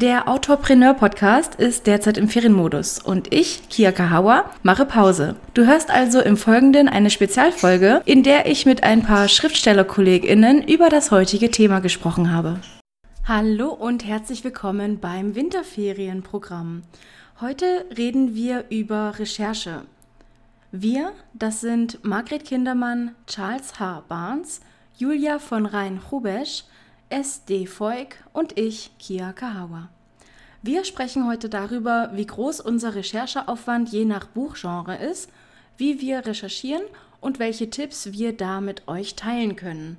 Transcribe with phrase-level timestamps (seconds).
[0.00, 5.34] Der Autorpreneur-Podcast ist derzeit im Ferienmodus und ich, Kia Kahawa, mache Pause.
[5.54, 10.88] Du hörst also im Folgenden eine Spezialfolge, in der ich mit ein paar Schriftstellerkolleginnen über
[10.88, 12.60] das heutige Thema gesprochen habe.
[13.24, 16.84] Hallo und herzlich willkommen beim Winterferienprogramm.
[17.40, 19.82] Heute reden wir über Recherche.
[20.70, 24.04] Wir, das sind Margret Kindermann, Charles H.
[24.06, 24.60] Barnes,
[24.96, 26.62] Julia von Rhein-Hubesch,
[27.10, 27.66] S.D.
[27.66, 29.88] Voig und ich, Kia Kahawa.
[30.60, 35.30] Wir sprechen heute darüber, wie groß unser Rechercheaufwand je nach Buchgenre ist,
[35.78, 36.82] wie wir recherchieren
[37.22, 39.96] und welche Tipps wir da mit euch teilen können.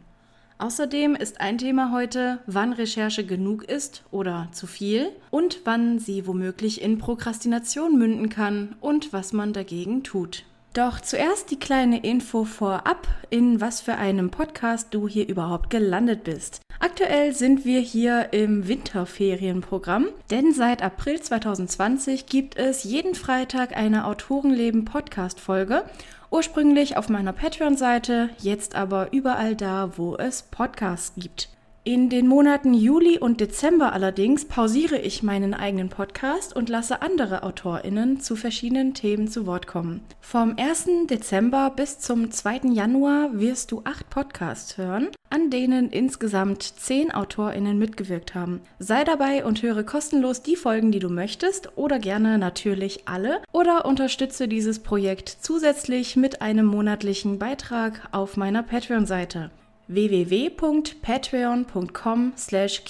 [0.59, 6.27] Außerdem ist ein Thema heute, wann Recherche genug ist oder zu viel und wann sie
[6.27, 10.43] womöglich in Prokrastination münden kann und was man dagegen tut.
[10.79, 16.23] Doch zuerst die kleine Info vorab, in was für einem Podcast du hier überhaupt gelandet
[16.23, 16.61] bist.
[16.79, 24.05] Aktuell sind wir hier im Winterferienprogramm, denn seit April 2020 gibt es jeden Freitag eine
[24.05, 25.83] Autorenleben Podcast Folge.
[26.31, 31.49] Ursprünglich auf meiner Patreon-Seite, jetzt aber überall da, wo es Podcasts gibt.
[31.85, 37.41] In den Monaten Juli und Dezember allerdings pausiere ich meinen eigenen Podcast und lasse andere
[37.43, 40.01] AutorInnen zu verschiedenen Themen zu Wort kommen.
[40.19, 41.07] Vom 1.
[41.09, 42.73] Dezember bis zum 2.
[42.73, 48.59] Januar wirst du acht Podcasts hören, an denen insgesamt zehn AutorInnen mitgewirkt haben.
[48.79, 53.85] Sei dabei und höre kostenlos die Folgen, die du möchtest oder gerne natürlich alle oder
[53.85, 59.49] unterstütze dieses Projekt zusätzlich mit einem monatlichen Beitrag auf meiner Patreon-Seite
[59.89, 62.83] www.patreon.com slash.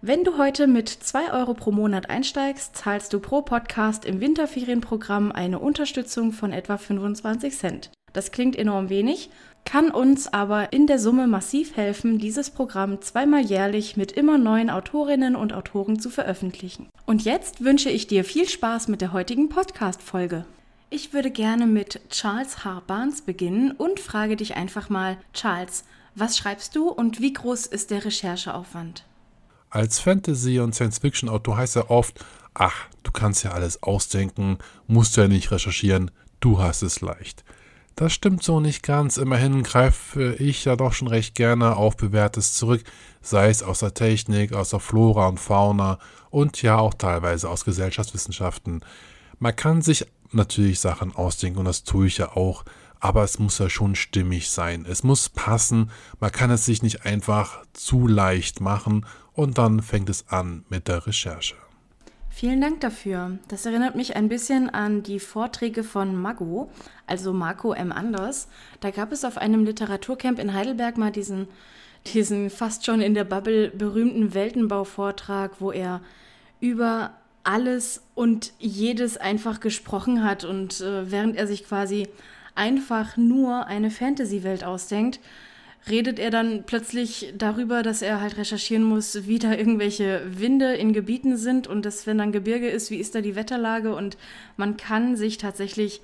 [0.00, 5.32] Wenn du heute mit 2 Euro pro Monat einsteigst, zahlst du pro Podcast im Winterferienprogramm
[5.32, 7.90] eine Unterstützung von etwa 25 Cent.
[8.12, 9.30] Das klingt enorm wenig,
[9.64, 14.70] kann uns aber in der Summe massiv helfen, dieses Programm zweimal jährlich mit immer neuen
[14.70, 16.88] Autorinnen und Autoren zu veröffentlichen.
[17.06, 20.44] Und jetzt wünsche ich dir viel Spaß mit der heutigen Podcast-Folge.
[20.90, 22.82] Ich würde gerne mit Charles H.
[22.86, 25.84] Barnes beginnen und frage dich einfach mal, Charles,
[26.14, 29.04] was schreibst du und wie groß ist der Rechercheaufwand?
[29.68, 34.56] Als Fantasy- und Science-Fiction-Autor heißt er oft, ach, du kannst ja alles ausdenken,
[34.86, 36.10] musst ja nicht recherchieren,
[36.40, 37.44] du hast es leicht.
[37.94, 39.18] Das stimmt so nicht ganz.
[39.18, 42.82] Immerhin greife ich ja doch schon recht gerne auf Bewährtes zurück,
[43.20, 45.98] sei es aus der Technik, aus der Flora und Fauna
[46.30, 48.82] und ja auch teilweise aus Gesellschaftswissenschaften.
[49.38, 52.64] Man kann sich natürlich Sachen ausdenken und das tue ich ja auch,
[53.00, 54.84] aber es muss ja schon stimmig sein.
[54.88, 55.90] Es muss passen.
[56.20, 60.88] Man kann es sich nicht einfach zu leicht machen und dann fängt es an mit
[60.88, 61.54] der Recherche.
[62.28, 63.38] Vielen Dank dafür.
[63.48, 66.70] Das erinnert mich ein bisschen an die Vorträge von Mago,
[67.06, 67.90] also Marco M.
[67.90, 68.48] Anders.
[68.80, 71.48] Da gab es auf einem Literaturcamp in Heidelberg mal diesen,
[72.12, 76.00] diesen fast schon in der Bubble berühmten Weltenbau-Vortrag, wo er
[76.60, 77.10] über
[77.48, 82.06] alles und jedes einfach gesprochen hat und äh, während er sich quasi
[82.54, 85.18] einfach nur eine Fantasy-Welt ausdenkt,
[85.88, 90.92] redet er dann plötzlich darüber, dass er halt recherchieren muss, wie da irgendwelche Winde in
[90.92, 94.18] Gebieten sind und dass, wenn dann Gebirge ist, wie ist da die Wetterlage und
[94.58, 96.02] man kann sich tatsächlich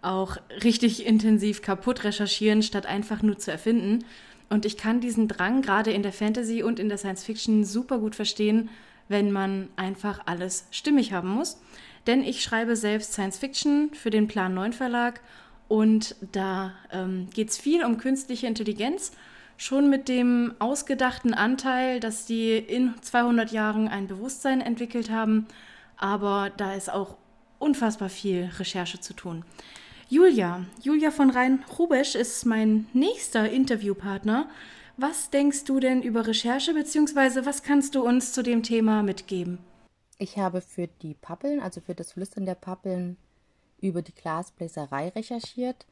[0.00, 4.04] auch richtig intensiv kaputt recherchieren, statt einfach nur zu erfinden.
[4.48, 7.98] Und ich kann diesen Drang gerade in der Fantasy und in der Science Fiction super
[7.98, 8.68] gut verstehen,
[9.08, 11.58] wenn man einfach alles stimmig haben muss.
[12.06, 15.20] Denn ich schreibe selbst Science Fiction für den Plan 9 Verlag
[15.68, 19.12] und da ähm, geht es viel um künstliche Intelligenz,
[19.56, 25.46] schon mit dem ausgedachten Anteil, dass die in 200 Jahren ein Bewusstsein entwickelt haben,
[25.96, 27.16] aber da ist auch
[27.58, 29.44] unfassbar viel Recherche zu tun.
[30.08, 34.48] Julia, Julia von Rhein-Rubesch ist mein nächster Interviewpartner.
[34.96, 39.58] Was denkst du denn über Recherche, beziehungsweise was kannst du uns zu dem Thema mitgeben?
[40.18, 43.16] Ich habe für die Pappeln, also für das Flüstern der Pappeln,
[43.80, 45.84] über die Glasbläserei recherchiert.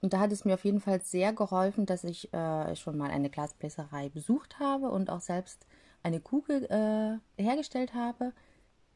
[0.00, 3.10] Und da hat es mir auf jeden Fall sehr geholfen, dass ich äh, schon mal
[3.10, 5.64] eine Glasbläserei besucht habe und auch selbst
[6.02, 8.32] eine Kugel äh, hergestellt habe.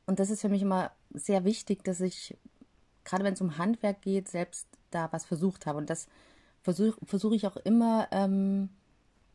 [0.04, 2.36] Und das ist für mich immer sehr wichtig, dass ich,
[3.04, 5.78] gerade wenn es um Handwerk geht, selbst da was versucht habe.
[5.78, 6.08] Und das
[6.62, 8.70] versuche versuch ich auch immer ähm,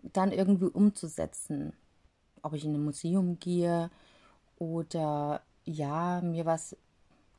[0.04, 1.74] dann irgendwie umzusetzen.
[2.42, 3.90] Ob ich in ein Museum gehe
[4.57, 6.75] oder ja, mir was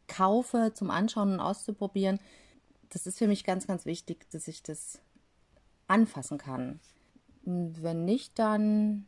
[0.08, 2.18] kaufe zum Anschauen und auszuprobieren.
[2.90, 5.00] Das ist für mich ganz, ganz wichtig, dass ich das
[5.86, 6.80] anfassen kann.
[7.44, 9.06] Wenn nicht, dann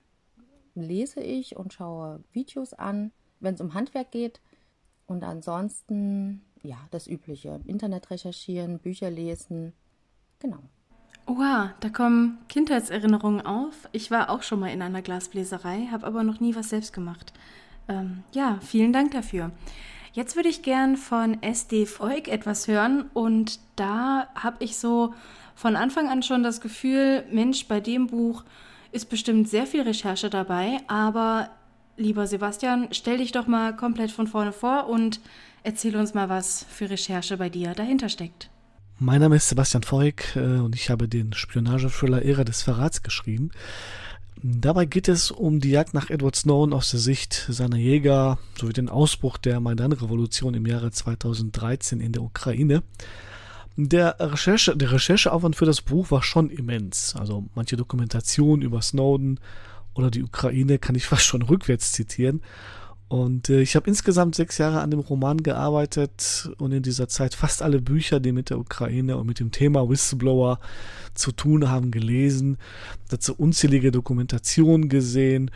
[0.74, 4.40] lese ich und schaue Videos an, wenn es um Handwerk geht.
[5.06, 7.60] Und ansonsten, ja, das Übliche.
[7.66, 9.72] Internet recherchieren, Bücher lesen.
[10.38, 10.60] Genau.
[11.26, 13.88] Oha, da kommen Kindheitserinnerungen auf.
[13.92, 17.32] Ich war auch schon mal in einer Glasbläserei, habe aber noch nie was selbst gemacht.
[17.88, 19.52] Ähm, ja, vielen Dank dafür.
[20.12, 25.14] Jetzt würde ich gern von SD Volk etwas hören und da habe ich so
[25.54, 28.44] von Anfang an schon das Gefühl, Mensch, bei dem Buch
[28.90, 31.48] ist bestimmt sehr viel Recherche dabei, aber
[31.96, 35.20] lieber Sebastian, stell dich doch mal komplett von vorne vor und
[35.62, 38.50] erzähl uns mal, was für Recherche bei dir dahinter steckt.
[39.04, 43.50] Mein Name ist Sebastian Voig äh, und ich habe den Spionage-Thriller Ära des Verrats geschrieben.
[44.40, 48.74] Dabei geht es um die Jagd nach Edward Snowden aus der Sicht seiner Jäger sowie
[48.74, 52.84] den Ausbruch der Maidan-Revolution im Jahre 2013 in der Ukraine.
[53.76, 57.16] Der, Recherche, der Rechercheaufwand für das Buch war schon immens.
[57.16, 59.40] Also manche Dokumentation über Snowden
[59.94, 62.40] oder die Ukraine kann ich fast schon rückwärts zitieren.
[63.12, 67.34] Und äh, ich habe insgesamt sechs Jahre an dem Roman gearbeitet und in dieser Zeit
[67.34, 70.58] fast alle Bücher, die mit der Ukraine und mit dem Thema Whistleblower
[71.12, 72.56] zu tun haben, gelesen,
[73.10, 75.50] dazu unzählige Dokumentationen gesehen.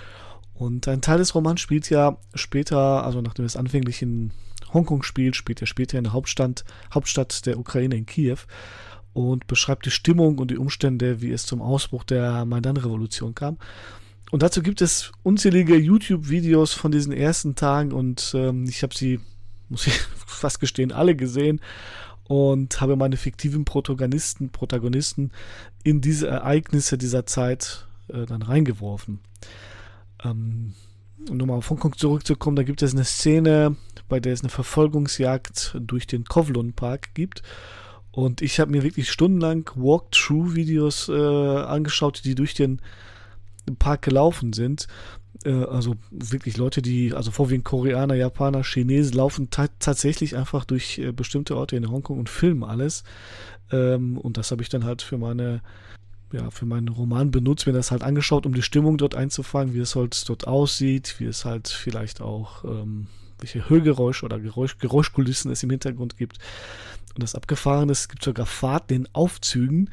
[0.53, 4.32] Und ein Teil des Romans spielt ja später, also nachdem es anfänglich in
[4.75, 6.62] Hongkong spielt, spielt er später in der Hauptstadt,
[6.93, 8.41] Hauptstadt der Ukraine in Kiew
[9.14, 13.56] und beschreibt die Stimmung und die Umstände, wie es zum Ausbruch der Maidan-Revolution kam.
[14.31, 19.20] Und dazu gibt es unzählige YouTube-Videos von diesen ersten Tagen und ähm, ich habe sie,
[19.69, 19.94] muss ich
[20.26, 21.61] fast gestehen, alle gesehen
[22.25, 25.31] und habe meine fiktiven Protagonisten, Protagonisten
[25.84, 29.20] in diese Ereignisse dieser Zeit äh, dann reingeworfen.
[30.25, 30.75] Ähm,
[31.29, 33.76] um nochmal auf Hongkong zurückzukommen, da gibt es eine Szene,
[34.08, 37.43] bei der es eine Verfolgungsjagd durch den Kowloon Park gibt.
[38.11, 42.81] Und ich habe mir wirklich stundenlang Walkthrough-Videos äh, angeschaut, die durch den
[43.66, 44.86] im Park gelaufen sind.
[45.44, 51.12] Äh, also wirklich Leute, die, also vorwiegend Koreaner, Japaner, Chinesen, laufen tatsächlich einfach durch äh,
[51.12, 53.04] bestimmte Orte in Hongkong und filmen alles.
[53.70, 55.60] Ähm, und das habe ich dann halt für meine
[56.32, 59.78] ja, für meinen Roman benutzt, mir das halt angeschaut, um die Stimmung dort einzufangen, wie
[59.78, 63.06] es halt dort aussieht, wie es halt vielleicht auch, ähm,
[63.38, 66.38] welche Hörgeräusche oder Geräusch, Geräuschkulissen es im Hintergrund gibt.
[67.14, 69.90] Und das Abgefahren ist, es gibt sogar Fahrten in Aufzügen,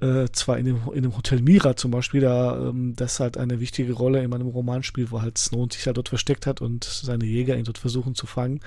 [0.00, 3.60] äh, zwar in dem, in dem Hotel Mira zum Beispiel, da ähm, das halt eine
[3.60, 6.84] wichtige Rolle in meinem Roman spielt, wo halt Snow sich halt dort versteckt hat und
[6.84, 8.60] seine Jäger ihn dort versuchen zu fangen.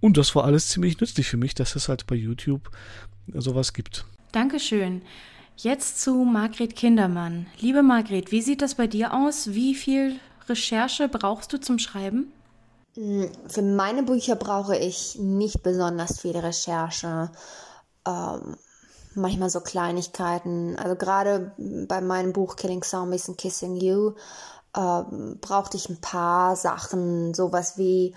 [0.00, 2.70] Und das war alles ziemlich nützlich für mich, dass es halt bei YouTube
[3.34, 4.06] sowas gibt.
[4.32, 5.02] Dankeschön.
[5.56, 7.46] Jetzt zu Margret Kindermann.
[7.58, 9.52] Liebe Margret, wie sieht das bei dir aus?
[9.52, 10.16] Wie viel
[10.48, 12.32] Recherche brauchst du zum Schreiben?
[12.94, 17.30] Hm, für meine Bücher brauche ich nicht besonders viel Recherche.
[18.06, 18.56] Ähm,
[19.14, 20.76] manchmal so Kleinigkeiten.
[20.76, 21.52] Also gerade
[21.88, 24.12] bei meinem Buch Killing Zombies and Kissing You
[24.74, 25.02] äh,
[25.40, 28.14] brauchte ich ein paar Sachen, sowas wie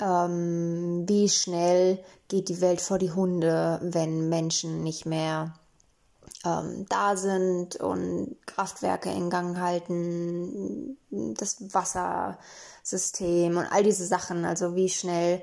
[0.00, 5.54] ähm, wie schnell geht die Welt vor die Hunde, wenn Menschen nicht mehr
[6.44, 14.74] ähm, da sind und Kraftwerke in Gang halten, das Wassersystem und all diese Sachen, also
[14.74, 15.42] wie schnell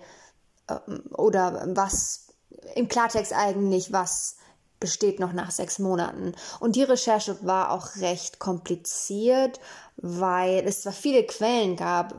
[0.69, 2.27] ähm, oder was
[2.75, 4.35] im Klartext eigentlich, was
[4.79, 6.33] besteht noch nach sechs Monaten.
[6.59, 9.59] Und die Recherche war auch recht kompliziert,
[9.97, 12.15] weil es zwar viele Quellen gab,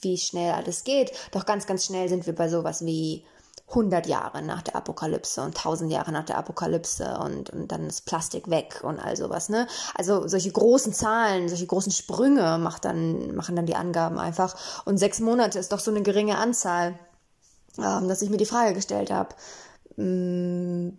[0.00, 3.24] wie schnell alles geht, doch ganz, ganz schnell sind wir bei sowas wie
[3.70, 8.04] 100 Jahre nach der Apokalypse und 1000 Jahre nach der Apokalypse und, und dann ist
[8.04, 9.68] Plastik weg und all sowas, ne?
[9.94, 14.56] Also solche großen Zahlen, solche großen Sprünge macht dann, machen dann die Angaben einfach.
[14.84, 16.98] Und sechs Monate ist doch so eine geringe Anzahl,
[17.78, 19.36] ähm, dass ich mir die Frage gestellt habe,
[19.96, 20.90] mm,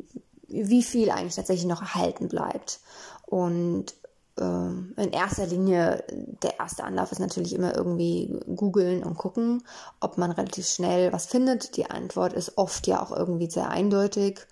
[0.52, 2.80] wie viel eigentlich tatsächlich noch erhalten bleibt.
[3.26, 3.94] Und
[4.38, 9.64] äh, in erster Linie, der erste Anlauf ist natürlich immer irgendwie googeln und gucken,
[10.00, 11.78] ob man relativ schnell was findet.
[11.78, 14.46] Die Antwort ist oft ja auch irgendwie sehr eindeutig.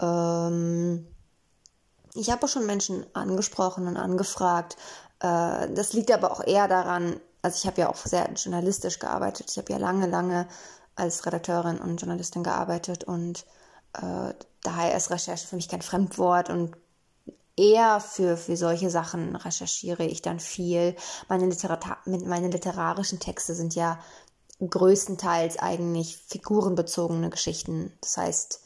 [0.00, 1.06] Ähm,
[2.14, 4.76] ich habe auch schon Menschen angesprochen und angefragt.
[5.20, 9.50] Äh, das liegt aber auch eher daran, also ich habe ja auch sehr journalistisch gearbeitet.
[9.50, 10.46] Ich habe ja lange, lange
[10.94, 13.46] als Redakteurin und Journalistin gearbeitet und
[13.94, 16.76] äh, daher ist Recherche für mich kein Fremdwort und
[17.56, 20.96] eher für, für solche Sachen recherchiere ich dann viel.
[21.28, 23.98] Meine, Literata meine literarischen Texte sind ja
[24.60, 27.92] größtenteils eigentlich figurenbezogene Geschichten.
[28.00, 28.60] Das heißt,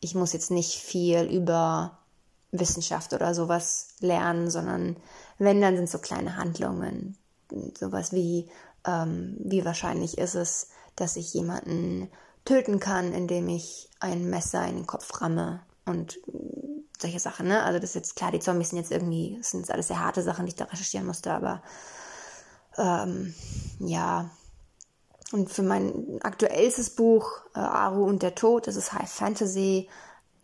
[0.00, 1.98] ich muss jetzt nicht viel über
[2.52, 4.96] Wissenschaft oder sowas lernen, sondern
[5.38, 7.16] wenn, dann sind so kleine Handlungen.
[7.78, 8.48] Sowas wie,
[8.86, 12.10] ähm, wie wahrscheinlich ist es, dass ich jemanden
[12.44, 16.18] töten kann, indem ich ein Messer in den Kopf ramme und
[17.00, 17.62] solche Sachen, ne?
[17.62, 20.22] Also das ist jetzt klar, die Zombies sind jetzt irgendwie, das sind alles sehr harte
[20.22, 21.62] Sachen, die ich da recherchieren musste, aber
[22.76, 23.34] ähm,
[23.78, 24.30] ja.
[25.30, 29.88] Und für mein aktuellstes Buch, äh, Aru und der Tod, das ist High Fantasy,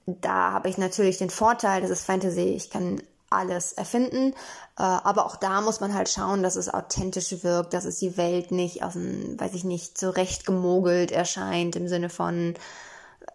[0.06, 4.32] da habe ich natürlich den Vorteil, das ist Fantasy, ich kann alles erfinden.
[4.78, 8.16] Äh, aber auch da muss man halt schauen, dass es authentisch wirkt, dass es die
[8.16, 12.54] Welt nicht aus dem, weiß ich nicht, zurecht gemogelt erscheint im Sinne von,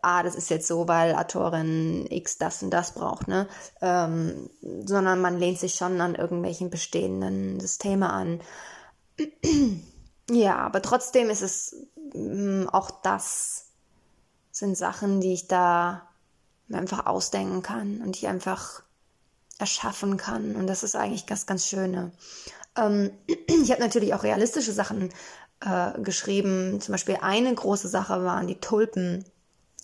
[0.01, 3.48] ah, das ist jetzt so, weil Autorin X das und das braucht, ne?
[3.82, 4.50] Ähm,
[4.86, 8.41] sondern man lehnt sich schon an irgendwelchen bestehenden Systeme an.
[10.29, 11.75] ja, aber trotzdem ist es
[12.13, 13.65] mh, mm, auch das
[14.51, 16.08] sind Sachen, die ich da
[16.72, 18.84] einfach ausdenken kann und die einfach
[19.58, 20.56] erschaffen kann.
[20.56, 22.12] Und das ist eigentlich ganz, ganz Schöne.
[22.75, 23.12] Ähm,
[23.48, 25.10] ich habe natürlich auch realistische Sachen
[25.62, 26.79] äh, geschrieben.
[26.82, 29.25] Zum Beispiel eine große Sache waren die Tulpen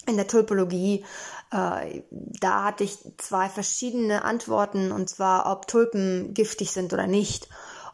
[0.08, 1.06] in der Tulpologie.
[1.52, 7.48] Äh, da hatte ich zwei verschiedene Antworten, und zwar, ob Tulpen giftig sind oder nicht.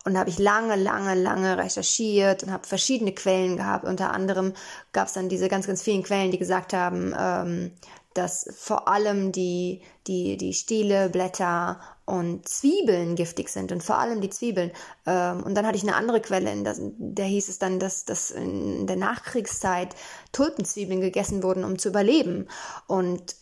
[0.04, 3.86] Und da habe ich lange, lange, lange recherchiert und habe verschiedene Quellen gehabt.
[3.86, 4.54] Unter anderem
[4.94, 7.72] gab es dann diese ganz, ganz vielen Quellen, die gesagt haben, ähm,
[8.14, 14.20] dass vor allem die, die, die Stiele, Blätter und Zwiebeln giftig sind und vor allem
[14.20, 14.72] die Zwiebeln.
[15.06, 18.06] Ähm, und dann hatte ich eine andere Quelle, in der, der hieß es dann, dass,
[18.06, 19.96] dass in der Nachkriegszeit
[20.34, 22.48] Tulpenzwiebeln gegessen wurden, um zu überleben.
[22.88, 23.36] Und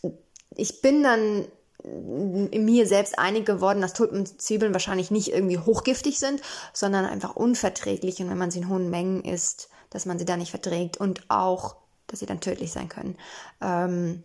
[0.56, 1.46] ich bin dann
[1.84, 8.30] mir selbst einig geworden, dass Tulpenzwiebeln wahrscheinlich nicht irgendwie hochgiftig sind, sondern einfach unverträglich und
[8.30, 11.76] wenn man sie in hohen Mengen isst, dass man sie da nicht verträgt und auch,
[12.06, 13.16] dass sie dann tödlich sein können.
[13.60, 14.22] Ähm,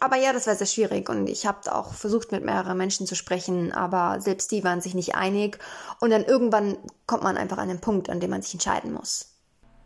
[0.00, 3.14] aber ja, das war sehr schwierig und ich habe auch versucht, mit mehreren Menschen zu
[3.14, 5.58] sprechen, aber selbst die waren sich nicht einig
[6.00, 9.30] und dann irgendwann kommt man einfach an den Punkt, an dem man sich entscheiden muss.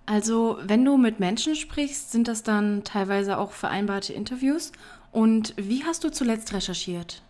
[0.06, 4.72] Also, wenn du mit Menschen sprichst, sind das dann teilweise auch vereinbarte Interviews
[5.12, 7.22] und wie hast du zuletzt recherchiert?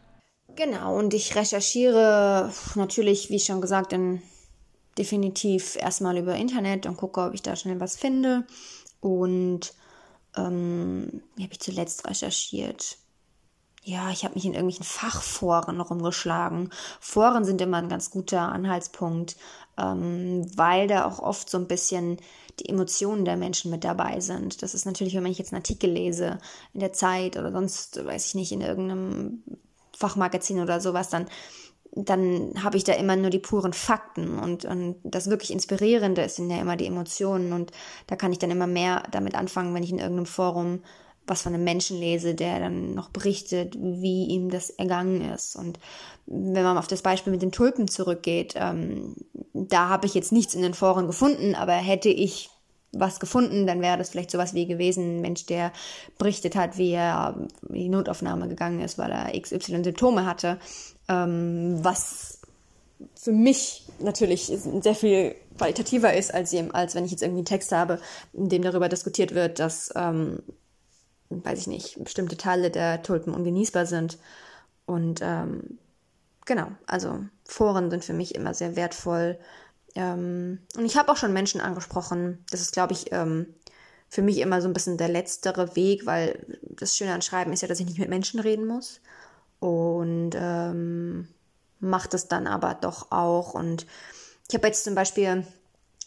[0.54, 4.22] Genau, und ich recherchiere natürlich, wie schon gesagt, in,
[4.98, 8.44] definitiv erstmal über Internet und gucke, ob ich da schnell was finde.
[9.00, 9.72] Und
[10.38, 12.98] ähm, wie habe ich zuletzt recherchiert?
[13.84, 16.70] Ja, ich habe mich in irgendwelchen Fachforen rumgeschlagen.
[17.00, 19.36] Foren sind immer ein ganz guter Anhaltspunkt,
[19.78, 22.18] ähm, weil da auch oft so ein bisschen
[22.60, 24.62] die Emotionen der Menschen mit dabei sind.
[24.62, 26.38] Das ist natürlich, wenn ich jetzt einen Artikel lese
[26.74, 29.42] in der Zeit oder sonst, weiß ich nicht, in irgendeinem
[29.96, 31.26] Fachmagazin oder sowas, dann
[31.92, 36.50] dann habe ich da immer nur die puren Fakten und, und das wirklich Inspirierende sind
[36.50, 37.72] ja immer die Emotionen und
[38.06, 40.80] da kann ich dann immer mehr damit anfangen, wenn ich in irgendeinem Forum
[41.28, 45.56] was von einem Menschen lese, der dann noch berichtet, wie ihm das ergangen ist.
[45.56, 45.78] Und
[46.26, 49.14] wenn man auf das Beispiel mit den Tulpen zurückgeht, ähm,
[49.52, 52.50] da habe ich jetzt nichts in den Foren gefunden, aber hätte ich
[52.92, 55.72] was gefunden, dann wäre das vielleicht sowas wie gewesen, ein Mensch, der
[56.16, 60.58] berichtet hat, wie er in die Notaufnahme gegangen ist, weil er XY Symptome hatte,
[61.08, 62.40] ähm, was
[63.14, 67.72] für mich natürlich sehr viel qualitativer ist, als, als wenn ich jetzt irgendwie einen Text
[67.72, 68.00] habe,
[68.32, 70.42] in dem darüber diskutiert wird, dass ähm,
[71.30, 74.18] weiß ich nicht, bestimmte Teile der Tulpen ungenießbar sind.
[74.86, 75.78] Und ähm,
[76.46, 79.38] genau, also Foren sind für mich immer sehr wertvoll.
[79.94, 82.44] Ähm, und ich habe auch schon Menschen angesprochen.
[82.50, 83.54] Das ist, glaube ich, ähm,
[84.08, 87.60] für mich immer so ein bisschen der letztere Weg, weil das Schöne an Schreiben ist
[87.60, 89.00] ja, dass ich nicht mit Menschen reden muss.
[89.60, 91.28] Und ähm,
[91.80, 93.54] macht es dann aber doch auch.
[93.54, 93.86] Und
[94.48, 95.44] ich habe jetzt zum Beispiel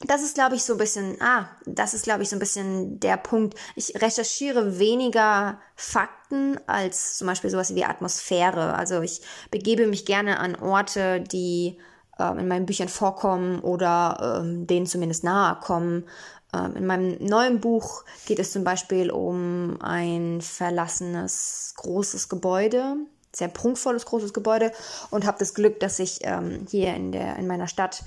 [0.08, 3.00] das ist, glaube ich, so ein bisschen, ah, das ist, glaube ich, so ein bisschen
[3.00, 3.58] der Punkt.
[3.76, 8.74] Ich recherchiere weniger Fakten als zum Beispiel sowas wie Atmosphäre.
[8.76, 11.78] Also ich begebe mich gerne an Orte, die
[12.20, 16.06] ähm, in meinen Büchern vorkommen oder ähm, denen zumindest nahe kommen.
[16.54, 22.96] Ähm, in meinem neuen Buch geht es zum Beispiel um ein verlassenes großes Gebäude,
[23.36, 24.72] sehr prunkvolles großes Gebäude
[25.10, 28.04] und habe das Glück, dass ich ähm, hier in der in meiner Stadt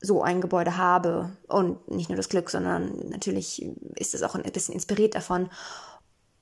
[0.00, 1.30] so ein Gebäude habe.
[1.48, 3.64] Und nicht nur das Glück, sondern natürlich
[3.96, 5.48] ist es auch ein bisschen inspiriert davon.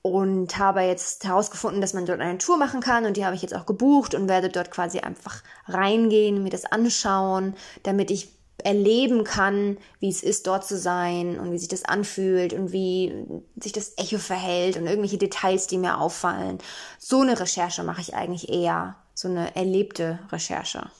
[0.03, 3.43] Und habe jetzt herausgefunden, dass man dort eine Tour machen kann und die habe ich
[3.43, 8.33] jetzt auch gebucht und werde dort quasi einfach reingehen, mir das anschauen, damit ich
[8.65, 13.13] erleben kann, wie es ist, dort zu sein und wie sich das anfühlt und wie
[13.57, 16.59] sich das Echo verhält und irgendwelche Details, die mir auffallen.
[16.99, 20.91] So eine Recherche mache ich eigentlich eher, so eine erlebte Recherche.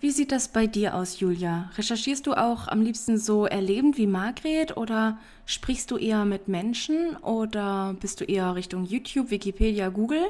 [0.00, 1.70] Wie sieht das bei dir aus, Julia?
[1.78, 5.16] Recherchierst du auch am liebsten so erlebend wie Margret oder
[5.46, 10.26] sprichst du eher mit Menschen oder bist du eher Richtung YouTube, Wikipedia, Google?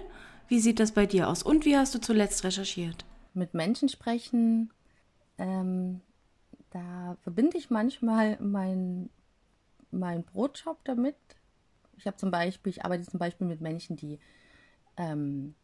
[0.46, 3.04] Wie sieht das bei dir aus und wie hast du zuletzt recherchiert?
[3.32, 4.72] Mit Menschen sprechen,
[5.38, 6.00] ähm,
[6.74, 9.08] da verbinde ich manchmal meinen
[9.90, 11.14] mein Brotjob damit.
[11.96, 14.18] Ich habe zum Beispiel, ich arbeite zum Beispiel mit Menschen, die
[14.96, 15.54] ähm,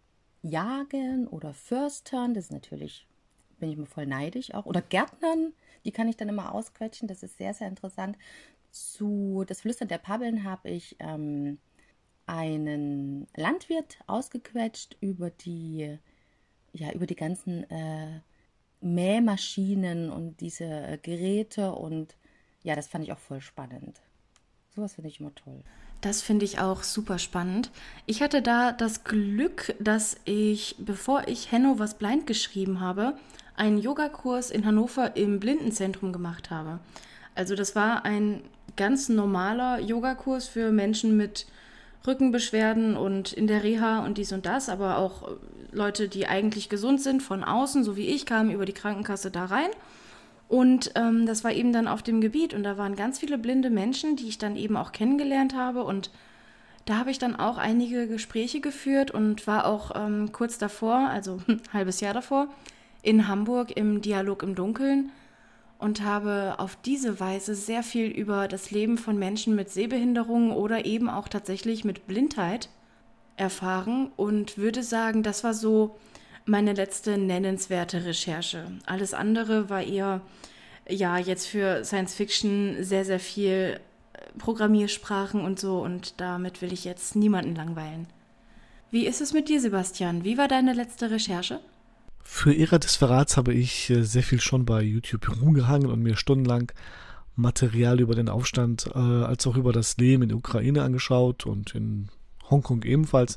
[0.42, 2.34] jagen oder förstern.
[2.34, 3.08] Das ist natürlich
[3.58, 4.64] bin ich mir voll neidisch auch.
[4.64, 5.52] Oder Gärtnern,
[5.84, 7.08] die kann ich dann immer ausquetschen.
[7.08, 8.16] Das ist sehr, sehr interessant.
[8.70, 11.58] Zu das Flüstern der Pabbeln habe ich ähm,
[12.26, 15.98] einen Landwirt ausgequetscht über die
[16.72, 18.20] ja, über die ganzen äh,
[18.80, 22.16] Mähmaschinen und diese äh, Geräte und
[22.62, 24.00] ja, das fand ich auch voll spannend.
[24.74, 25.62] Sowas finde ich immer toll.
[26.00, 27.70] Das finde ich auch super spannend.
[28.06, 33.18] Ich hatte da das Glück, dass ich, bevor ich Henno was blind geschrieben habe,
[33.54, 36.80] einen Yogakurs in Hannover im Blindenzentrum gemacht habe.
[37.34, 38.42] Also das war ein
[38.76, 41.46] ganz normaler Yogakurs für Menschen mit
[42.06, 45.28] Rückenbeschwerden und in der Reha und dies und das, aber auch
[45.72, 49.46] Leute, die eigentlich gesund sind von außen, so wie ich, kamen über die Krankenkasse da
[49.46, 49.70] rein.
[50.48, 52.54] Und ähm, das war eben dann auf dem Gebiet.
[52.54, 55.84] Und da waren ganz viele blinde Menschen, die ich dann eben auch kennengelernt habe.
[55.84, 56.10] Und
[56.86, 61.38] da habe ich dann auch einige Gespräche geführt und war auch ähm, kurz davor, also
[61.46, 62.48] ein halbes Jahr davor,
[63.02, 65.12] in Hamburg im Dialog im Dunkeln
[65.80, 70.84] und habe auf diese Weise sehr viel über das Leben von Menschen mit Sehbehinderungen oder
[70.84, 72.68] eben auch tatsächlich mit Blindheit
[73.36, 75.96] erfahren und würde sagen, das war so
[76.44, 78.66] meine letzte nennenswerte Recherche.
[78.84, 80.20] Alles andere war eher,
[80.86, 83.80] ja, jetzt für Science Fiction sehr, sehr viel
[84.38, 88.06] Programmiersprachen und so und damit will ich jetzt niemanden langweilen.
[88.90, 90.24] Wie ist es mit dir, Sebastian?
[90.24, 91.60] Wie war deine letzte Recherche?
[92.22, 96.16] Für Ära des Verrats habe ich äh, sehr viel schon bei YouTube rumgehangen und mir
[96.16, 96.72] stundenlang
[97.36, 101.74] Material über den Aufstand äh, als auch über das Leben in der Ukraine angeschaut und
[101.74, 102.08] in
[102.50, 103.36] Hongkong ebenfalls.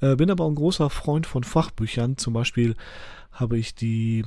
[0.00, 2.16] Äh, bin aber ein großer Freund von Fachbüchern.
[2.16, 2.76] Zum Beispiel
[3.32, 4.24] habe ich die,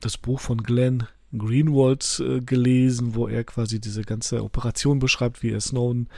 [0.00, 1.06] das Buch von Glenn
[1.36, 6.08] Greenwald äh, gelesen, wo er quasi diese ganze Operation beschreibt, wie er Snowden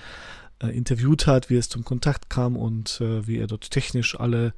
[0.63, 4.53] äh, interviewt hat, wie es zum Kontakt kam und äh, wie er dort technisch alle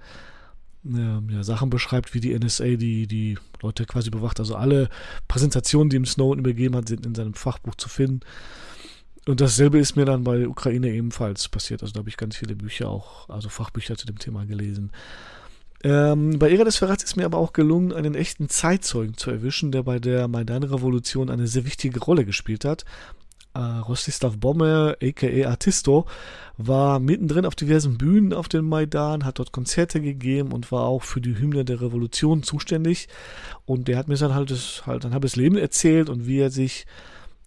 [0.85, 4.41] ja, Sachen beschreibt, wie die NSA die, die Leute quasi bewacht.
[4.41, 4.89] Also alle
[5.27, 8.21] Präsentationen, die ihm Snowden übergeben hat, sind in seinem Fachbuch zu finden.
[9.27, 11.83] Und dasselbe ist mir dann bei der Ukraine ebenfalls passiert.
[11.83, 14.91] Also da habe ich ganz viele Bücher auch, also Fachbücher zu dem Thema gelesen.
[15.85, 19.71] Ähm, bei Ära des Verrats ist mir aber auch gelungen, einen echten Zeitzeugen zu erwischen,
[19.71, 22.85] der bei der Maidan-Revolution eine sehr wichtige Rolle gespielt hat.
[23.59, 26.07] Äh, Rostislav Bommer, aka Artisto,
[26.59, 31.03] war mittendrin auf diversen Bühnen auf dem Maidan, hat dort Konzerte gegeben und war auch
[31.03, 33.09] für die Hymne der Revolution zuständig.
[33.67, 36.87] Und der hat mir dann halt, halt halbes Leben erzählt und wie er sich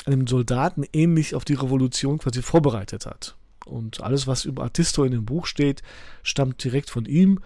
[0.05, 3.35] einem Soldaten ähnlich auf die Revolution quasi vorbereitet hat.
[3.65, 5.81] Und alles, was über Artisto in dem Buch steht,
[6.23, 7.39] stammt direkt von ihm.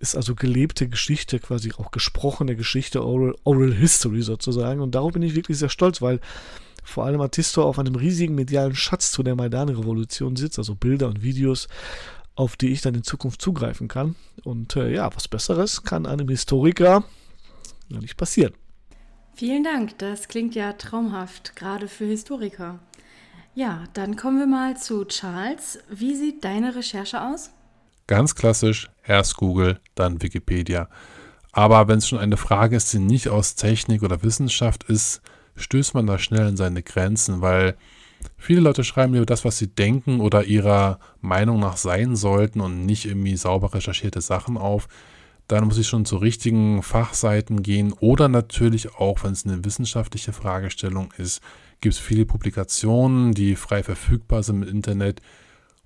[0.00, 4.82] Ist also gelebte Geschichte, quasi auch gesprochene Geschichte, Oral, Oral History sozusagen.
[4.82, 6.20] Und darauf bin ich wirklich sehr stolz, weil
[6.82, 11.22] vor allem Artisto auf einem riesigen medialen Schatz zu der Maidan-Revolution sitzt, also Bilder und
[11.22, 11.68] Videos,
[12.34, 14.16] auf die ich dann in Zukunft zugreifen kann.
[14.44, 17.04] Und äh, ja, was Besseres kann einem Historiker
[17.88, 18.54] ja nicht passieren.
[19.34, 22.80] Vielen Dank, das klingt ja traumhaft, gerade für Historiker.
[23.54, 25.78] Ja, dann kommen wir mal zu Charles.
[25.90, 27.50] Wie sieht deine Recherche aus?
[28.06, 30.88] Ganz klassisch, erst Google, dann Wikipedia.
[31.52, 35.20] Aber wenn es schon eine Frage ist, die nicht aus Technik oder Wissenschaft ist,
[35.56, 37.76] stößt man da schnell an seine Grenzen, weil
[38.36, 42.86] viele Leute schreiben über das, was sie denken oder ihrer Meinung nach sein sollten und
[42.86, 44.88] nicht irgendwie sauber recherchierte Sachen auf.
[45.48, 50.32] Dann muss ich schon zu richtigen Fachseiten gehen oder natürlich auch, wenn es eine wissenschaftliche
[50.32, 51.40] Fragestellung ist,
[51.80, 55.20] gibt es viele Publikationen, die frei verfügbar sind im Internet.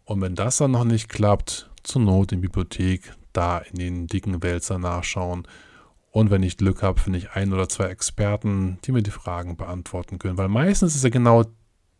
[0.04, 4.42] Und wenn das dann noch nicht klappt, zur Not in Bibliothek, da in den dicken
[4.42, 5.46] Wälzer nachschauen.
[6.16, 9.58] Und wenn ich Glück habe, finde ich ein oder zwei Experten, die mir die Fragen
[9.58, 10.38] beantworten können.
[10.38, 11.44] Weil meistens ist ja genau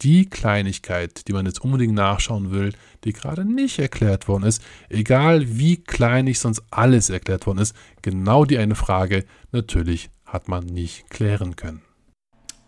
[0.01, 2.73] die Kleinigkeit, die man jetzt unbedingt nachschauen will,
[3.05, 8.47] die gerade nicht erklärt worden ist, egal wie kleinig sonst alles erklärt worden ist, genau
[8.47, 11.83] die eine Frage natürlich hat man nicht klären können.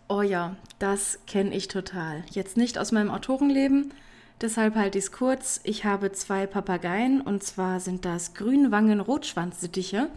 [0.07, 2.23] Oh ja, das kenne ich total.
[2.29, 3.91] Jetzt nicht aus meinem Autorenleben,
[4.39, 5.61] deshalb halte ich es kurz.
[5.63, 10.09] Ich habe zwei Papageien und zwar sind das Grünwangen-Rotschwanzsittiche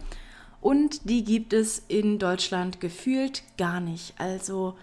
[0.63, 4.13] und die gibt es in Deutschland gefühlt gar nicht.
[4.17, 4.75] Also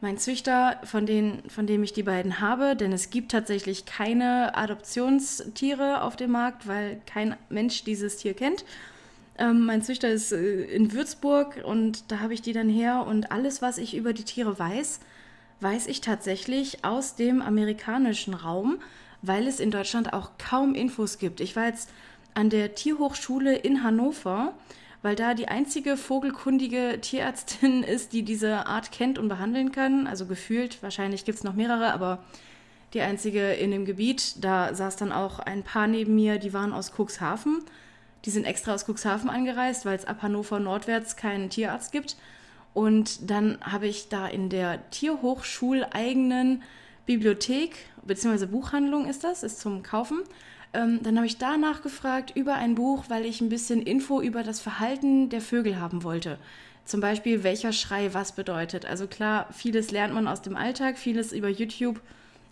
[0.00, 4.56] mein Züchter, von, denen, von dem ich die beiden habe, denn es gibt tatsächlich keine
[4.56, 8.64] Adoptionstiere auf dem Markt, weil kein Mensch dieses Tier kennt.
[9.38, 13.30] Ähm, mein Züchter ist äh, in Würzburg und da habe ich die dann her und
[13.30, 15.00] alles, was ich über die Tiere weiß,
[15.60, 18.78] weiß ich tatsächlich aus dem amerikanischen Raum,
[19.20, 21.40] weil es in Deutschland auch kaum Infos gibt.
[21.40, 21.90] Ich war jetzt
[22.34, 24.54] an der Tierhochschule in Hannover
[25.02, 30.06] weil da die einzige vogelkundige Tierärztin ist, die diese Art kennt und behandeln kann.
[30.06, 32.22] Also gefühlt, wahrscheinlich gibt es noch mehrere, aber
[32.94, 34.44] die einzige in dem Gebiet.
[34.44, 37.64] Da saß dann auch ein Paar neben mir, die waren aus Cuxhaven.
[38.24, 42.16] Die sind extra aus Cuxhaven angereist, weil es ab Hannover nordwärts keinen Tierarzt gibt.
[42.74, 46.62] Und dann habe ich da in der Tierhochschuleigenen
[47.04, 50.20] Bibliothek, beziehungsweise Buchhandlung ist das, ist zum Kaufen,
[50.74, 54.42] Ähm, dann habe ich danach gefragt über ein Buch, weil ich ein bisschen Info über
[54.42, 56.38] das Verhalten der Vögel haben wollte.
[56.84, 58.86] Zum Beispiel, welcher Schrei was bedeutet.
[58.86, 62.00] Also klar, vieles lernt man aus dem Alltag, vieles über YouTube,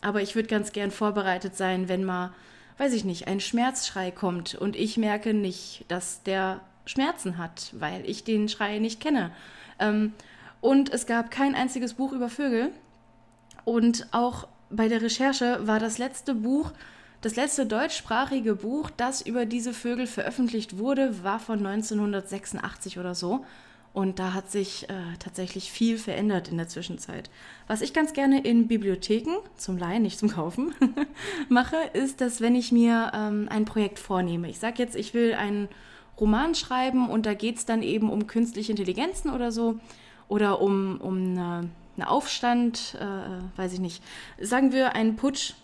[0.03, 2.33] aber ich würde ganz gern vorbereitet sein, wenn mal,
[2.79, 8.09] weiß ich nicht, ein Schmerzschrei kommt und ich merke nicht, dass der Schmerzen hat, weil
[8.09, 9.33] ich den Schrei nicht kenne.
[9.79, 10.13] Ähm,
[10.61, 12.71] und es gab kein einziges Buch über Vögel.
[13.65, 16.73] Und auch bei der Recherche war das letzte Buch,
[17.21, 23.45] das letzte deutschsprachige Buch, das über diese Vögel veröffentlicht wurde, war von 1986 oder so.
[23.93, 27.29] Und da hat sich äh, tatsächlich viel verändert in der Zwischenzeit.
[27.67, 30.73] Was ich ganz gerne in Bibliotheken, zum Leihen, nicht zum Kaufen,
[31.49, 35.35] mache, ist, dass wenn ich mir ähm, ein Projekt vornehme, ich sage jetzt, ich will
[35.35, 35.69] einen
[36.21, 39.81] Roman schreiben und da geht es dann eben um künstliche Intelligenzen oder so,
[40.29, 44.03] oder um, um eine, eine Aufstand, äh, weiß ich nicht,
[44.41, 45.55] sagen wir einen Putsch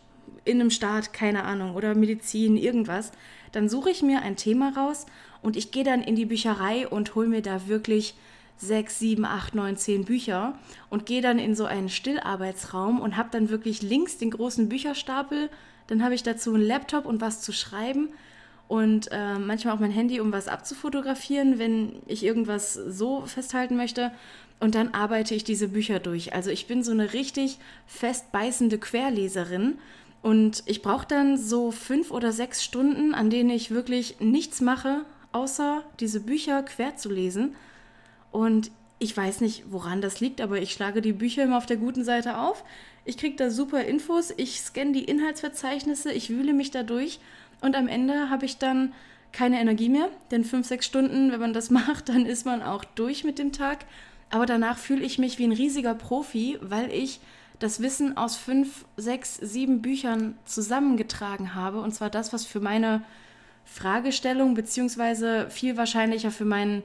[0.47, 3.13] in einem Staat, keine Ahnung, oder Medizin, irgendwas,
[3.53, 5.07] dann suche ich mir ein Thema raus
[5.43, 8.15] und ich gehe dann in die Bücherei und hole mir da wirklich
[8.57, 13.29] sechs, sieben, acht, neun, zehn Bücher und gehe dann in so einen Stillarbeitsraum und habe
[13.31, 15.51] dann wirklich links den großen Bücherstapel,
[15.89, 18.09] dann habe ich dazu einen Laptop und was zu schreiben
[18.69, 24.11] und äh, manchmal auch mein Handy, um was abzufotografieren, wenn ich irgendwas so festhalten möchte.
[24.59, 26.35] Und dann arbeite ich diese Bücher durch.
[26.35, 29.79] Also ich bin so eine richtig festbeißende Querleserin.
[30.27, 35.05] Und ich brauche dann so fünf oder sechs Stunden, an denen ich wirklich nichts mache,
[35.31, 37.55] außer diese Bücher quer zu lesen.
[38.33, 41.77] Und ich weiß nicht, woran das liegt, aber ich schlage die Bücher immer auf der
[41.77, 42.65] guten Seite auf.
[43.05, 47.21] Ich kriege da super Infos, ich scanne die Inhaltsverzeichnisse, ich wühle mich da durch
[47.61, 48.95] und am Ende habe ich dann
[49.31, 52.83] keine Energie mehr, denn fünf, sechs Stunden, wenn man das macht, dann ist man auch
[52.83, 53.85] durch mit dem Tag.
[54.31, 57.21] Aber danach fühle ich mich wie ein riesiger Profi, weil ich
[57.59, 61.81] das Wissen aus fünf, sechs, sieben Büchern zusammengetragen habe.
[61.81, 63.03] Und zwar das, was für meine
[63.65, 66.83] Fragestellung, beziehungsweise viel wahrscheinlicher für meinen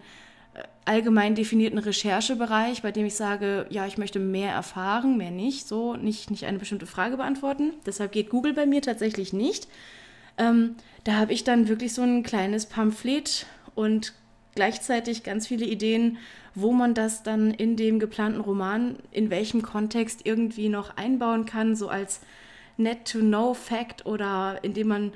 [0.53, 5.67] äh, allgemein definierten Recherchebereich, bei dem ich sage, ja, ich möchte mehr erfahren, mehr nicht,
[5.67, 7.73] so nicht, nicht eine bestimmte Frage beantworten.
[7.85, 9.67] Deshalb geht Google bei mir tatsächlich nicht.
[10.37, 14.13] Ähm, da habe ich dann wirklich so ein kleines Pamphlet und
[14.55, 16.17] gleichzeitig ganz viele Ideen,
[16.55, 21.75] wo man das dann in dem geplanten Roman, in welchem Kontext irgendwie noch einbauen kann,
[21.75, 22.21] so als
[22.77, 25.13] Net-to-Know-Fact oder indem man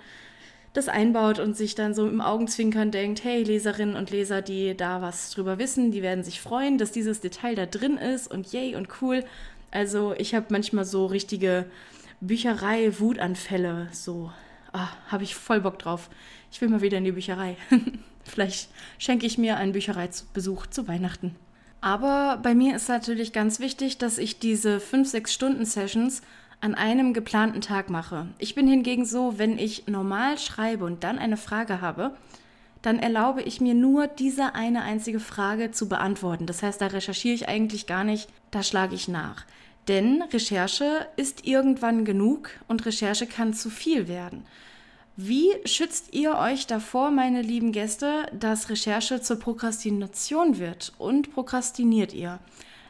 [0.73, 5.01] das einbaut und sich dann so im Augenzwinkern denkt, hey, Leserinnen und Leser, die da
[5.01, 8.75] was drüber wissen, die werden sich freuen, dass dieses Detail da drin ist und yay
[8.75, 9.23] und cool.
[9.71, 11.65] Also ich habe manchmal so richtige
[12.21, 14.31] Bücherei-Wutanfälle, so
[14.73, 16.09] ah, habe ich voll Bock drauf.
[16.51, 17.57] Ich will mal wieder in die Bücherei.
[18.25, 21.35] Vielleicht schenke ich mir einen Büchereibesuch zu Weihnachten.
[21.81, 26.21] Aber bei mir ist natürlich ganz wichtig, dass ich diese 5-6 Stunden Sessions
[26.59, 28.27] an einem geplanten Tag mache.
[28.39, 32.15] Ich bin hingegen so, wenn ich normal schreibe und dann eine Frage habe,
[32.81, 36.45] dann erlaube ich mir nur diese eine einzige Frage zu beantworten.
[36.45, 39.45] Das heißt, da recherchiere ich eigentlich gar nicht, da schlage ich nach.
[39.87, 44.45] Denn Recherche ist irgendwann genug und Recherche kann zu viel werden.
[45.17, 52.13] Wie schützt ihr euch davor, meine lieben Gäste, dass Recherche zur Prokrastination wird und prokrastiniert
[52.13, 52.39] ihr?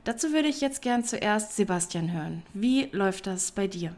[0.06, 2.42] Dazu würde ich jetzt gern zuerst Sebastian hören.
[2.56, 3.94] Wie läuft das bei dir?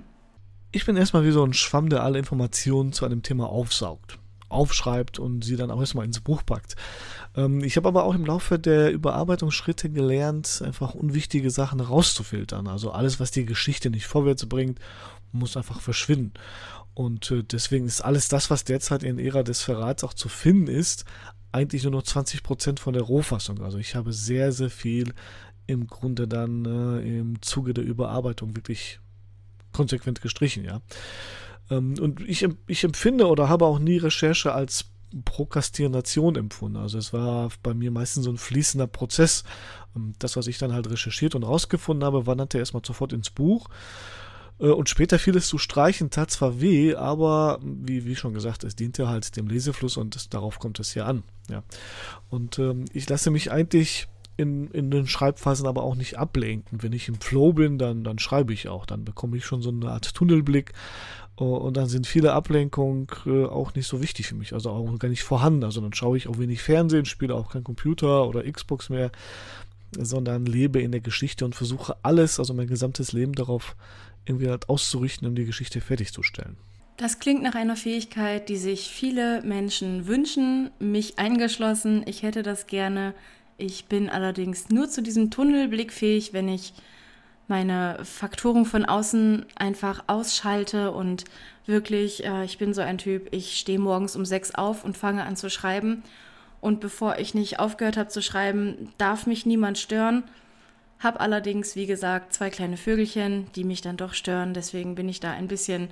[0.74, 5.20] Ich bin erstmal wie so ein Schwamm, der alle Informationen zu einem Thema aufsaugt, aufschreibt
[5.20, 6.76] und sie dann auch erstmal ins Buch packt.
[7.38, 12.68] Ähm, ich habe aber auch im Laufe der Überarbeitungsschritte gelernt, einfach unwichtige Sachen rauszufiltern.
[12.68, 14.80] Also alles, was die Geschichte nicht vorwärts bringt,
[15.32, 16.34] muss einfach verschwinden.
[16.98, 20.66] Und äh, deswegen ist alles das, was derzeit in Ära des Verrats auch zu finden
[20.66, 21.06] ist,
[21.52, 23.62] eigentlich nur noch 20% von der Rohfassung.
[23.62, 25.14] Also ich habe sehr, sehr viel
[25.68, 29.00] im Grunde dann äh, im Zuge der Überarbeitung wirklich
[29.74, 30.82] konsequent gestrichen, ja.
[31.70, 34.86] Ähm, und ich, ich empfinde oder habe auch nie Recherche als
[35.24, 36.78] Prokrastination empfunden.
[36.78, 39.44] Also es war bei mir meistens so ein fließender Prozess.
[39.96, 43.70] Ähm, das, was ich dann halt recherchiert und rausgefunden habe, wanderte erstmal sofort ins Buch.
[44.60, 48.63] Äh, und später fiel es zu streichen, tat zwar weh, aber wie, wie schon gesagt,
[48.63, 51.24] es diente halt dem Lesefluss und das, darauf kommt es hier an.
[51.50, 51.63] Ja.
[52.30, 56.84] Und ähm, ich lasse mich eigentlich in, in den Schreibphasen aber auch nicht ablenken.
[56.84, 58.86] Wenn ich im Flow bin, dann, dann schreibe ich auch.
[58.86, 60.74] Dann bekomme ich schon so eine Art Tunnelblick
[61.38, 65.08] und dann sind viele Ablenkungen äh, auch nicht so wichtig für mich, also auch gar
[65.08, 65.63] nicht vorhanden.
[65.63, 69.12] Also dann schaue ich auch wenig Fernsehen, spiele auch kein Computer oder Xbox mehr,
[69.96, 73.76] sondern lebe in der Geschichte und versuche alles, also mein gesamtes Leben darauf
[74.28, 76.58] irgendwie halt auszurichten, um die Geschichte fertigzustellen.
[76.98, 82.04] Das klingt nach einer Fähigkeit, die sich viele Menschen wünschen, mich eingeschlossen.
[82.08, 83.13] Ich hätte das gerne.
[83.58, 86.74] Ich bin allerdings nur zu diesem Tunnelblick fähig, wenn ich
[87.48, 91.24] meine Faktoren von außen einfach ausschalte und
[91.66, 95.24] wirklich, äh, ich bin so ein Typ, ich stehe morgens um sechs auf und fange
[95.24, 96.04] an zu schreiben.
[96.60, 100.24] Und bevor ich nicht aufgehört habe zu schreiben, darf mich niemand stören.
[101.00, 104.54] Hab allerdings, wie gesagt, zwei kleine Vögelchen, die mich dann doch stören.
[104.54, 105.90] Deswegen bin ich da ein bisschen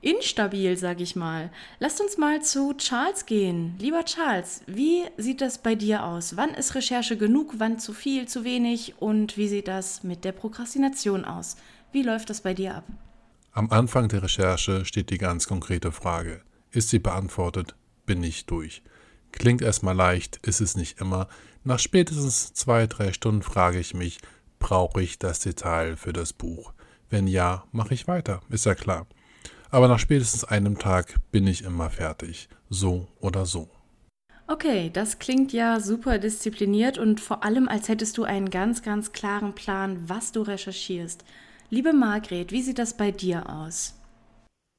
[0.00, 1.50] instabil, sag ich mal.
[1.78, 3.76] Lasst uns mal zu Charles gehen.
[3.78, 6.36] Lieber Charles, wie sieht das bei dir aus?
[6.36, 10.32] Wann ist Recherche genug, wann zu viel, zu wenig und wie sieht das mit der
[10.32, 11.56] Prokrastination aus?
[11.92, 12.84] Wie läuft das bei dir ab?
[13.52, 16.42] Am Anfang der Recherche steht die ganz konkrete Frage.
[16.70, 17.76] Ist sie beantwortet,
[18.06, 18.82] bin ich durch.
[19.30, 21.28] Klingt erstmal leicht, ist es nicht immer.
[21.64, 24.18] Nach spätestens zwei, drei Stunden frage ich mich,
[24.58, 26.72] brauche ich das Detail für das Buch?
[27.10, 29.06] Wenn ja, mache ich weiter, ist ja klar
[29.72, 33.68] aber nach spätestens einem Tag bin ich immer fertig, so oder so.
[34.46, 39.12] Okay, das klingt ja super diszipliniert und vor allem, als hättest du einen ganz, ganz
[39.12, 41.24] klaren Plan, was du recherchierst.
[41.70, 43.94] Liebe Margret, wie sieht das bei dir aus?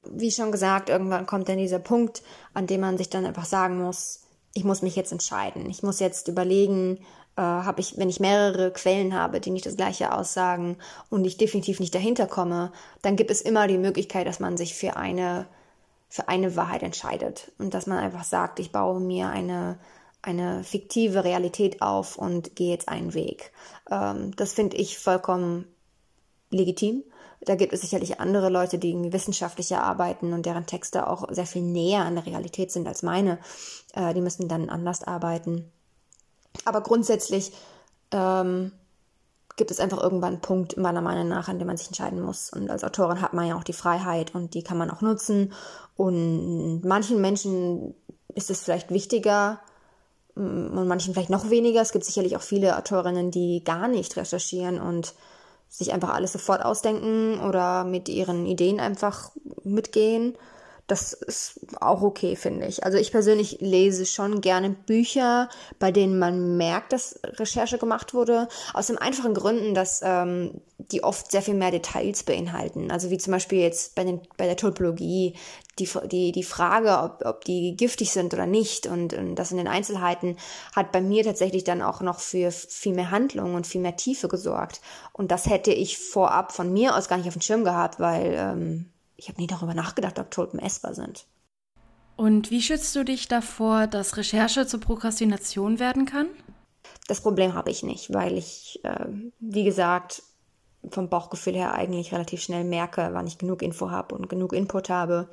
[0.08, 3.78] Wie schon gesagt, irgendwann kommt dann dieser Punkt, an dem man sich dann einfach sagen
[3.78, 4.23] muss,
[4.54, 5.68] ich muss mich jetzt entscheiden.
[5.68, 6.98] Ich muss jetzt überlegen,
[7.36, 10.78] äh, habe ich, wenn ich mehrere Quellen habe, die nicht das gleiche aussagen
[11.10, 14.74] und ich definitiv nicht dahinter komme, dann gibt es immer die Möglichkeit, dass man sich
[14.74, 15.46] für eine,
[16.08, 19.78] für eine Wahrheit entscheidet und dass man einfach sagt, ich baue mir eine,
[20.22, 23.52] eine fiktive Realität auf und gehe jetzt einen Weg.
[23.90, 25.66] Ähm, das finde ich vollkommen
[26.54, 27.04] legitim.
[27.40, 31.62] Da gibt es sicherlich andere Leute, die wissenschaftlicher arbeiten und deren Texte auch sehr viel
[31.62, 33.38] näher an der Realität sind als meine.
[33.92, 35.70] Äh, die müssen dann anders arbeiten.
[36.64, 37.52] Aber grundsätzlich
[38.12, 38.72] ähm,
[39.56, 42.50] gibt es einfach irgendwann einen Punkt, meiner Meinung nach, an dem man sich entscheiden muss.
[42.50, 45.52] Und als Autorin hat man ja auch die Freiheit und die kann man auch nutzen.
[45.96, 47.94] Und manchen Menschen
[48.34, 49.60] ist es vielleicht wichtiger
[50.34, 51.82] mm, und manchen vielleicht noch weniger.
[51.82, 55.14] Es gibt sicherlich auch viele Autorinnen, die gar nicht recherchieren und
[55.76, 59.32] sich einfach alles sofort ausdenken oder mit ihren Ideen einfach
[59.64, 60.36] mitgehen.
[60.86, 62.84] Das ist auch okay, finde ich.
[62.84, 68.48] Also ich persönlich lese schon gerne Bücher, bei denen man merkt, dass Recherche gemacht wurde.
[68.74, 72.90] Aus dem einfachen Gründen, dass ähm, die oft sehr viel mehr Details beinhalten.
[72.90, 75.34] Also wie zum Beispiel jetzt bei, den, bei der Topologie
[75.78, 79.56] die, die, die Frage, ob, ob die giftig sind oder nicht und, und das in
[79.56, 80.36] den Einzelheiten
[80.76, 84.28] hat bei mir tatsächlich dann auch noch für viel mehr Handlung und viel mehr Tiefe
[84.28, 84.80] gesorgt.
[85.12, 88.34] Und das hätte ich vorab von mir aus gar nicht auf dem Schirm gehabt, weil
[88.36, 91.26] ähm, ich habe nie darüber nachgedacht, ob Tulpen essbar sind.
[92.16, 96.28] Und wie schützt du dich davor, dass Recherche zur Prokrastination werden kann?
[97.08, 99.06] Das Problem habe ich nicht, weil ich, äh,
[99.40, 100.22] wie gesagt,
[100.90, 104.90] vom Bauchgefühl her eigentlich relativ schnell merke, wann ich genug Info habe und genug Input
[104.90, 105.28] habe.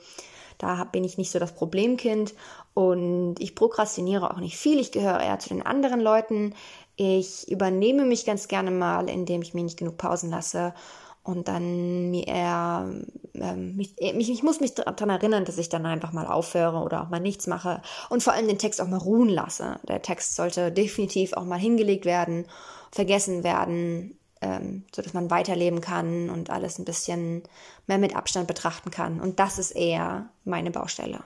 [0.58, 2.34] Da bin ich nicht so das Problemkind
[2.74, 4.80] und ich prokrastiniere auch nicht viel.
[4.80, 6.54] Ich gehöre eher zu den anderen Leuten.
[6.96, 10.74] Ich übernehme mich ganz gerne mal, indem ich mir nicht genug Pausen lasse
[11.24, 12.90] und dann mir eher,
[13.36, 17.04] ähm, mich, mich, ich muss mich daran erinnern, dass ich dann einfach mal aufhöre oder
[17.04, 19.80] auch mal nichts mache und vor allem den Text auch mal ruhen lasse.
[19.88, 22.48] Der Text sollte definitiv auch mal hingelegt werden,
[22.92, 27.44] vergessen werden, ähm, so dass man weiterleben kann und alles ein bisschen
[27.86, 29.22] mehr mit Abstand betrachten kann.
[29.22, 31.24] Und das ist eher meine Baustelle.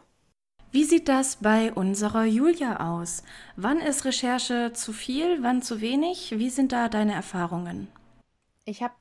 [0.72, 3.24] Wie sieht das bei unserer Julia aus?
[3.56, 6.34] Wann ist Recherche zu viel, wann zu wenig?
[6.36, 7.88] Wie sind da deine Erfahrungen?
[8.66, 8.94] Ich habe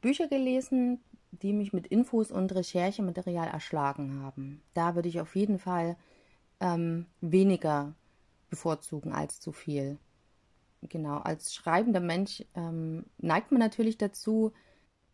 [0.00, 1.00] Bücher gelesen,
[1.30, 4.62] die mich mit Infos und Recherchematerial erschlagen haben.
[4.74, 5.96] Da würde ich auf jeden Fall
[6.60, 7.94] ähm, weniger
[8.50, 9.98] bevorzugen als zu viel.
[10.82, 14.52] Genau, als schreibender Mensch ähm, neigt man natürlich dazu,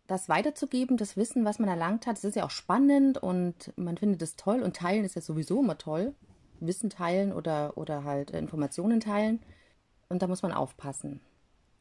[0.07, 2.17] das weiterzugeben, das Wissen, was man erlangt hat.
[2.17, 5.61] Es ist ja auch spannend und man findet es toll und teilen ist ja sowieso
[5.61, 6.15] immer toll.
[6.61, 9.41] Wissen teilen oder, oder halt Informationen teilen.
[10.09, 11.21] Und da muss man aufpassen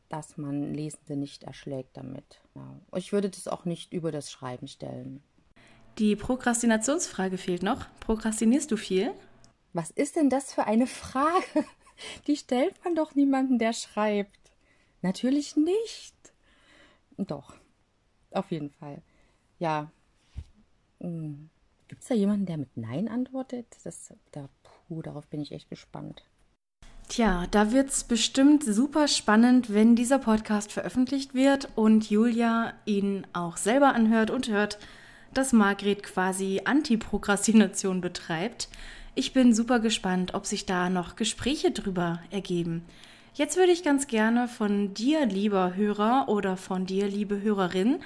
[0.09, 2.41] dass man Lesende nicht erschlägt damit.
[2.55, 2.79] Ja.
[2.95, 5.21] Ich würde das auch nicht über das Schreiben stellen.
[5.97, 7.87] Die Prokrastinationsfrage fehlt noch.
[7.99, 9.13] Prokrastinierst du viel?
[9.73, 11.65] Was ist denn das für eine Frage?
[12.27, 14.51] Die stellt man doch niemandem, der schreibt.
[15.01, 16.15] Natürlich nicht.
[17.17, 17.55] Doch,
[18.31, 19.01] auf jeden Fall.
[19.57, 19.91] Ja.
[20.99, 21.49] Hm.
[21.87, 23.65] Gibt es da jemanden, der mit Nein antwortet?
[23.83, 26.23] Das, da, puh, darauf bin ich echt gespannt.
[27.09, 33.55] Tja, da wird's bestimmt super spannend, wenn dieser Podcast veröffentlicht wird und Julia ihn auch
[33.55, 34.77] selber anhört und hört,
[35.33, 38.67] dass Margret quasi Antiprokrastination betreibt.
[39.15, 42.83] Ich bin super gespannt, ob sich da noch Gespräche drüber ergeben.
[43.33, 47.99] Jetzt würde ich ganz gerne von dir, lieber Hörer oder von dir, liebe Hörerin,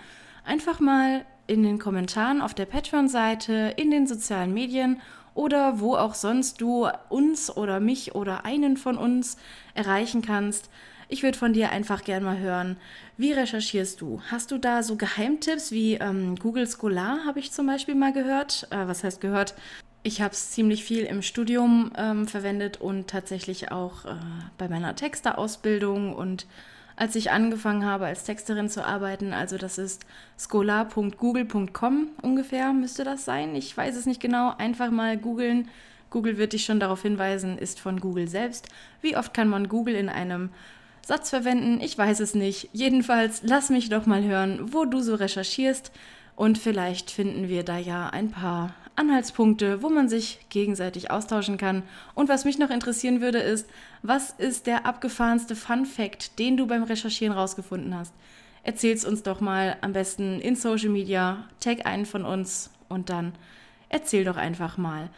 [0.45, 5.01] einfach mal in den Kommentaren auf der Patreon-Seite, in den sozialen Medien
[5.33, 9.37] oder wo auch sonst du uns oder mich oder einen von uns
[9.73, 10.69] erreichen kannst.
[11.07, 12.77] Ich würde von dir einfach gerne mal hören,
[13.17, 14.21] wie recherchierst du?
[14.31, 18.67] Hast du da so Geheimtipps wie ähm, Google Scholar, habe ich zum Beispiel mal gehört?
[18.71, 19.53] Äh, was heißt gehört?
[20.03, 24.15] Ich habe es ziemlich viel im Studium ähm, verwendet und tatsächlich auch äh,
[24.57, 26.47] bei meiner Texterausbildung und
[27.01, 29.33] als ich angefangen habe, als Texterin zu arbeiten.
[29.33, 30.05] Also das ist
[30.37, 33.55] scholar.google.com ungefähr müsste das sein.
[33.55, 34.53] Ich weiß es nicht genau.
[34.55, 35.67] Einfach mal googeln.
[36.11, 38.67] Google wird dich schon darauf hinweisen, ist von Google selbst.
[39.01, 40.51] Wie oft kann man Google in einem
[41.01, 41.81] Satz verwenden?
[41.81, 42.69] Ich weiß es nicht.
[42.71, 45.91] Jedenfalls lass mich doch mal hören, wo du so recherchierst.
[46.35, 51.81] Und vielleicht finden wir da ja ein paar Anhaltspunkte, wo man sich gegenseitig austauschen kann.
[52.13, 53.67] Und was mich noch interessieren würde, ist,
[54.03, 58.13] was ist der abgefahrenste Fun Fact, den du beim Recherchieren rausgefunden hast?
[58.63, 63.33] Erzähl's uns doch mal am besten in Social Media, tag einen von uns und dann
[63.89, 65.09] erzähl doch einfach mal.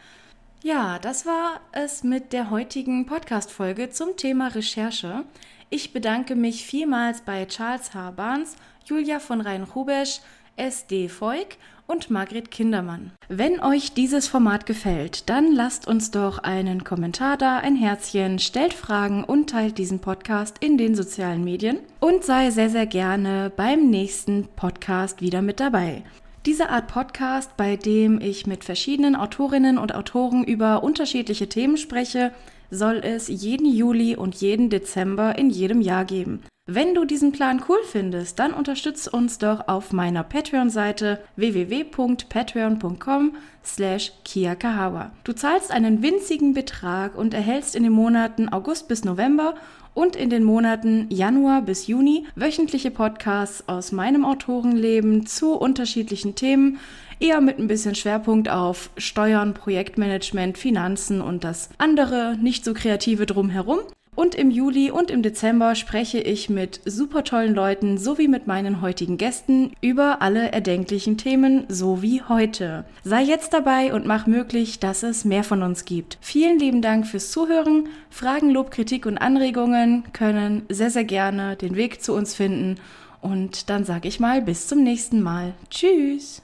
[0.62, 5.24] Ja, das war es mit der heutigen Podcast-Folge zum Thema Recherche.
[5.68, 8.12] Ich bedanke mich vielmals bei Charles H.
[8.12, 10.20] Barnes, Julia von Rhein-Rubesch,
[10.56, 13.12] SD Voig und Margret Kindermann.
[13.28, 18.74] Wenn euch dieses Format gefällt, dann lasst uns doch einen Kommentar da, ein Herzchen, stellt
[18.74, 23.90] Fragen und teilt diesen Podcast in den sozialen Medien und sei sehr, sehr gerne beim
[23.90, 26.02] nächsten Podcast wieder mit dabei.
[26.46, 32.32] Diese Art Podcast, bei dem ich mit verschiedenen Autorinnen und Autoren über unterschiedliche Themen spreche,
[32.70, 36.42] soll es jeden Juli und jeden Dezember in jedem Jahr geben.
[36.66, 44.12] Wenn du diesen Plan cool findest, dann unterstütz uns doch auf meiner Patreon-Seite www.patreon.com slash
[44.24, 45.12] kiakahawa.
[45.24, 49.56] Du zahlst einen winzigen Betrag und erhältst in den Monaten August bis November
[49.92, 56.78] und in den Monaten Januar bis Juni wöchentliche Podcasts aus meinem Autorenleben zu unterschiedlichen Themen,
[57.20, 63.26] eher mit ein bisschen Schwerpunkt auf Steuern, Projektmanagement, Finanzen und das andere nicht so kreative
[63.26, 63.80] drumherum.
[64.16, 68.80] Und im Juli und im Dezember spreche ich mit super tollen Leuten sowie mit meinen
[68.80, 72.84] heutigen Gästen über alle erdenklichen Themen, so wie heute.
[73.02, 76.18] Sei jetzt dabei und mach möglich, dass es mehr von uns gibt.
[76.20, 77.88] Vielen lieben Dank fürs Zuhören.
[78.08, 82.76] Fragen, Lob, Kritik und Anregungen können sehr, sehr gerne den Weg zu uns finden.
[83.20, 85.54] Und dann sage ich mal bis zum nächsten Mal.
[85.70, 86.43] Tschüss!